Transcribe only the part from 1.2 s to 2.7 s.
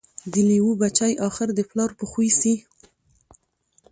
آخر د پلار په خوی سي